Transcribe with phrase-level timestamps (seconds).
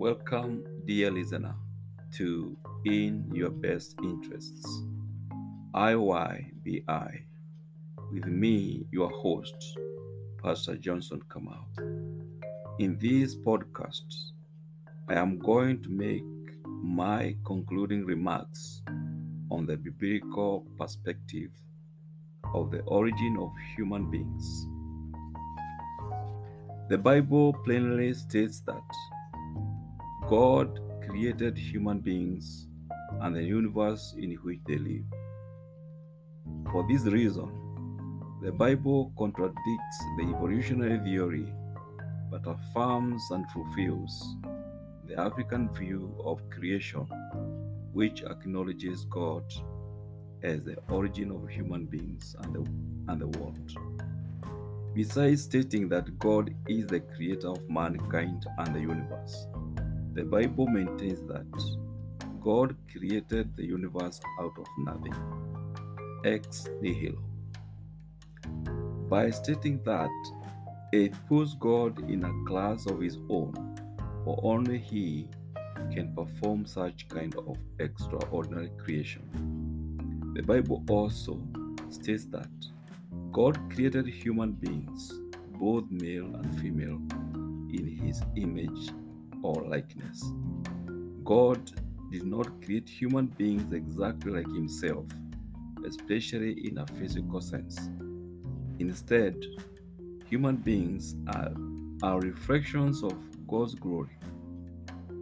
[0.00, 1.54] Welcome, dear listener,
[2.14, 2.56] to
[2.86, 4.66] In Your Best Interests,
[5.74, 7.20] IYBI,
[8.10, 9.78] with me, your host,
[10.42, 11.66] Pastor Johnson Kamau.
[12.78, 14.30] In these podcasts,
[15.06, 16.24] I am going to make
[16.64, 18.80] my concluding remarks
[19.50, 21.50] on the biblical perspective
[22.54, 24.66] of the origin of human beings.
[26.88, 28.80] The Bible plainly states that
[30.30, 32.68] God created human beings
[33.22, 35.02] and the universe in which they live.
[36.70, 37.50] For this reason,
[38.40, 41.52] the Bible contradicts the evolutionary theory
[42.30, 44.36] but affirms and fulfills
[45.08, 47.08] the African view of creation,
[47.92, 49.42] which acknowledges God
[50.44, 52.60] as the origin of human beings and the,
[53.10, 53.72] and the world.
[54.94, 59.48] Besides stating that God is the creator of mankind and the universe,
[60.14, 61.46] the Bible maintains that
[62.40, 65.14] God created the universe out of nothing,
[66.24, 67.22] ex nihilo.
[69.08, 70.10] By stating that,
[70.92, 73.54] it puts God in a class of his own,
[74.24, 75.28] for only he
[75.92, 79.22] can perform such kind of extraordinary creation.
[80.34, 81.40] The Bible also
[81.88, 82.50] states that
[83.32, 85.12] God created human beings,
[85.58, 87.00] both male and female,
[87.72, 88.90] in his image
[89.42, 90.24] or likeness.
[91.24, 91.70] God
[92.10, 95.06] did not create human beings exactly like himself,
[95.86, 97.90] especially in a physical sense.
[98.78, 99.36] Instead,
[100.26, 101.52] human beings are,
[102.02, 103.14] are reflections of
[103.46, 104.16] God's glory.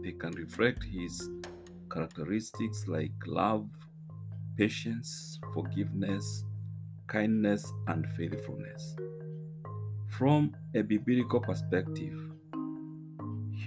[0.02, 1.28] They can reflect his
[1.92, 3.68] characteristics like love,
[4.56, 6.44] patience, forgiveness,
[7.06, 8.96] kindness, and faithfulness.
[10.08, 12.27] From a biblical perspective,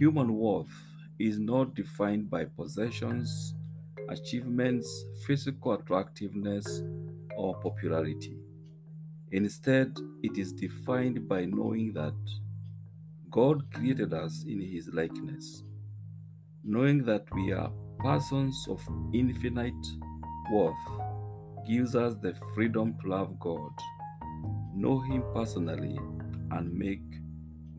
[0.02, 0.74] human worth
[1.20, 3.54] is not defined by possessions,
[4.10, 6.82] achievements, physical attractiveness,
[7.38, 8.36] or popularity.
[9.32, 12.16] Instead, it is defined by knowing that
[13.30, 15.62] God created us in His likeness,
[16.64, 18.82] knowing that we are persons of
[19.14, 19.86] infinite
[20.52, 20.88] worth
[21.68, 23.72] gives us the freedom to love God,
[24.74, 26.00] know Him personally,
[26.50, 27.04] and make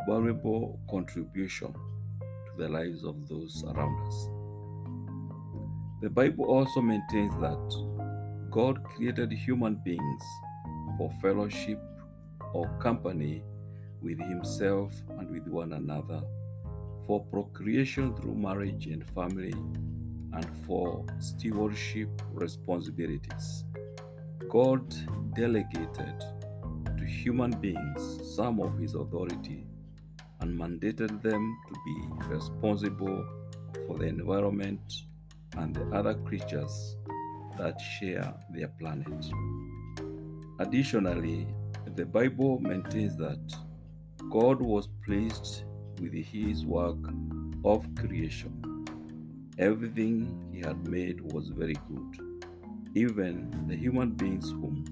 [0.07, 1.75] valuable contribution
[2.57, 4.29] the lives of those around us.
[6.03, 10.23] The Bible also maintains that God created human beings
[10.99, 11.81] for fellowship
[12.53, 13.43] or company
[14.01, 16.23] with Himself and with one another,
[17.07, 19.55] for procreation through marriage and family,
[20.33, 23.65] and for stewardship responsibilities.
[24.51, 24.95] God
[25.35, 26.21] delegated
[26.99, 29.67] to human beings some of his authority
[30.43, 33.25] and mandated them to be responsible
[33.87, 34.81] for the environment
[35.57, 36.97] and the other creatures
[37.57, 39.25] that share their planet.
[40.59, 41.47] Additionally,
[41.97, 43.41] the Bible maintains that
[44.31, 45.65] God was pleased
[46.01, 46.99] with his work
[47.65, 48.53] of creation.
[49.59, 52.33] Everything he had made was very good
[52.95, 54.85] even the human beings whom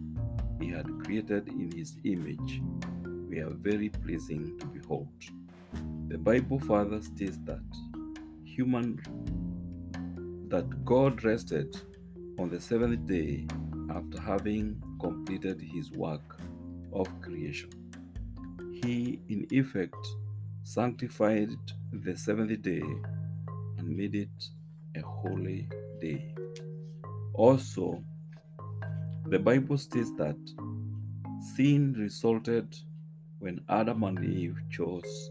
[0.58, 2.62] he had created in his image
[3.04, 5.08] were very pleasing to behold.
[6.10, 7.62] The Bible further states that
[8.44, 8.98] human
[10.48, 11.80] that God rested
[12.36, 13.46] on the seventh day
[13.94, 16.40] after having completed his work
[16.92, 17.70] of creation.
[18.82, 20.04] He, in effect,
[20.64, 21.50] sanctified
[21.92, 22.82] the seventh day
[23.78, 24.48] and made it
[24.96, 25.68] a holy
[26.00, 26.34] day.
[27.34, 28.02] Also,
[29.26, 30.38] the Bible states that
[31.54, 32.76] sin resulted
[33.38, 35.30] when Adam and Eve chose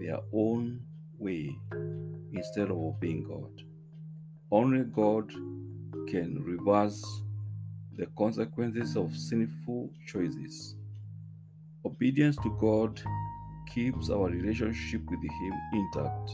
[0.00, 0.80] their own
[1.18, 1.56] way
[2.32, 3.62] instead of obeying God.
[4.50, 5.30] Only God
[6.08, 7.04] can reverse
[7.96, 10.74] the consequences of sinful choices.
[11.84, 13.00] Obedience to God
[13.72, 16.30] keeps our relationship with Him intact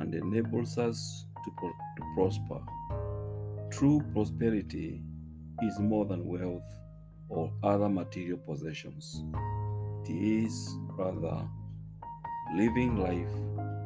[0.00, 2.60] and enables us to, pro- to prosper.
[3.70, 5.02] True prosperity
[5.62, 6.62] is more than wealth
[7.28, 9.22] or other material possessions.
[10.04, 11.48] It is rather
[12.54, 13.34] living life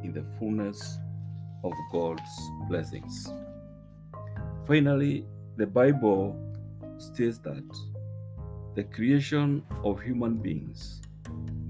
[0.02, 0.98] in the fullness
[1.64, 3.32] of God's blessings.
[4.66, 5.24] Finally,
[5.56, 6.36] the Bible
[6.98, 7.64] states that
[8.74, 11.00] the creation of human beings,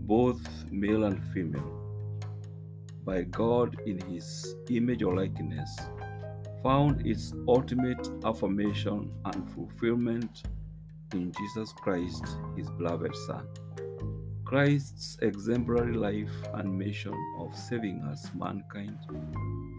[0.06, 0.40] both
[0.70, 1.74] male and female,
[3.04, 5.78] by God in his image or likeness,
[6.62, 10.42] found its ultimate affirmation and fulfillment
[11.14, 12.24] in Jesus Christ,
[12.56, 13.46] his beloved Son.
[14.48, 18.96] Christ's exemplary life and mission of saving us, mankind,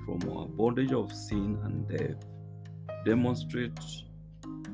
[0.05, 2.23] from our bondage of sin and death
[3.03, 4.03] demonstrates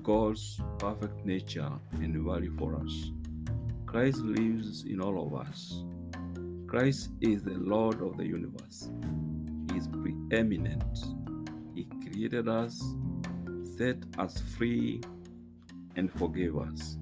[0.04, 3.12] God's perfect nature and value for us.
[3.86, 5.86] Christ lives in all of us.
[6.68, 8.90] Christ is the Lord of the universe.
[9.72, 11.06] He is preeminent.
[11.74, 12.84] He created us,
[13.78, 15.00] set us free,
[15.96, 16.98] and forgave us.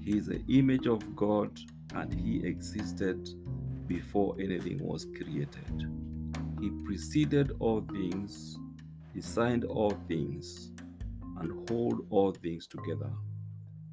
[0.00, 1.58] He is the image of God
[1.94, 3.28] and He existed
[3.86, 5.90] before anything was created.
[6.60, 8.58] He preceded all things,
[9.14, 10.72] designed all things,
[11.40, 13.10] and hold all things together.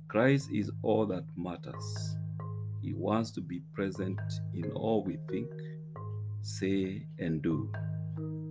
[0.07, 2.17] Christ is all that matters.
[2.81, 4.19] He wants to be present
[4.53, 5.49] in all we think,
[6.41, 7.71] say, and do.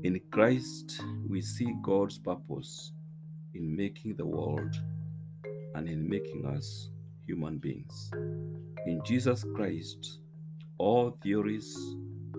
[0.04, 2.92] In Christ, we see God's purpose
[3.54, 4.74] in making the world
[5.74, 6.90] and in making us
[7.26, 8.10] human beings.
[8.86, 10.18] In Jesus Christ,
[10.76, 11.74] all theories,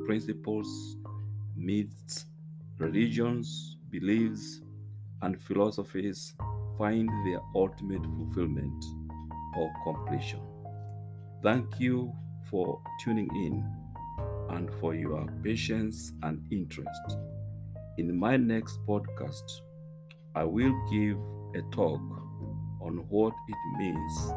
[0.06, 0.96] principles,
[1.56, 2.28] myths,
[2.78, 4.62] religions, beliefs,
[5.24, 6.36] and philosophies
[6.78, 8.86] find their ultimate fulfillment
[9.58, 10.40] or completion.
[11.42, 12.14] Thank you
[12.52, 17.18] for tuning in and for your patience and interest.
[17.98, 19.62] In my next podcast,
[20.36, 21.18] I will give
[21.56, 22.02] a talk
[22.82, 24.28] on what it means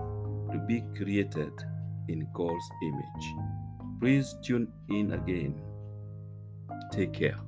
[0.53, 1.53] to be created
[2.09, 3.35] in God's image.
[4.01, 5.55] Please tune in again.
[6.93, 7.48] Take care.